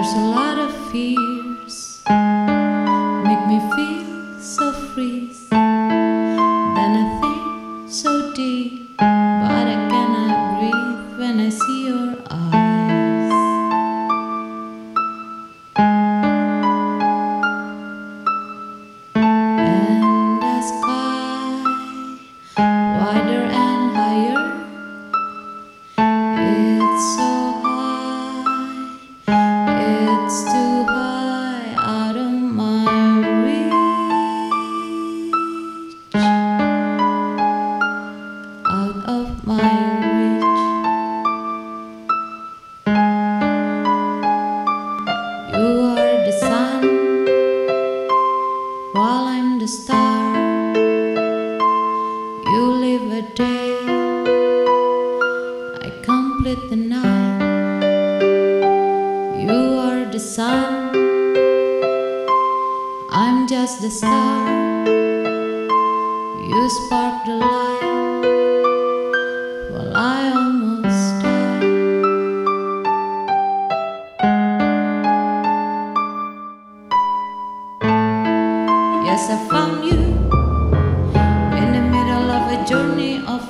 [0.00, 1.37] There's a lot of fear.
[49.48, 50.36] under star.
[52.52, 53.76] You live a day,
[55.86, 57.38] I complete the night.
[59.46, 60.74] You are the sun,
[63.10, 64.86] I'm just the star.
[66.50, 67.57] You spark the.
[79.10, 80.00] Yes, I found you
[81.60, 83.40] in the middle of a journey of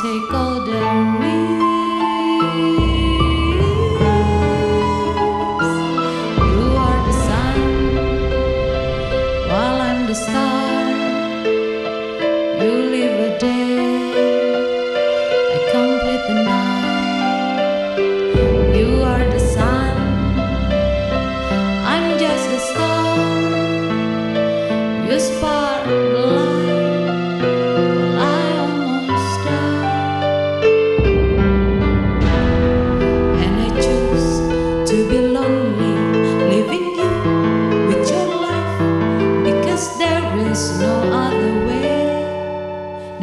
[0.00, 1.27] take all the.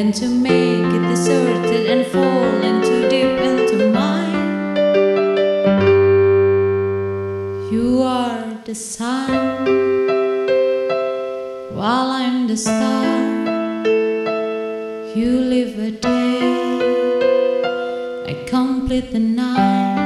[0.00, 4.46] than to make it deserted and fall into deep into mine.
[7.70, 9.30] You are the sun,
[11.76, 13.04] while I'm the star.
[15.14, 16.40] You live a day,
[18.26, 19.99] I complete the night.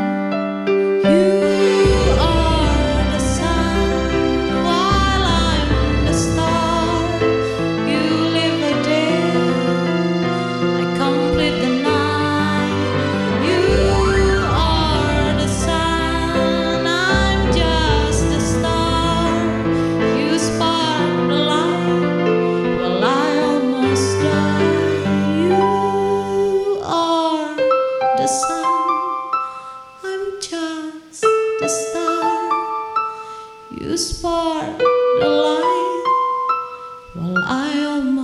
[31.65, 32.51] a star.
[33.71, 36.05] You spark the light
[37.15, 38.24] while I am.